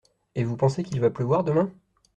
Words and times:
Et 0.33 0.43
vous 0.43 0.57
pensez 0.57 0.81
qu’il 0.83 0.99
va 0.99 1.11
pleuvoir 1.11 1.43
demain? 1.43 1.71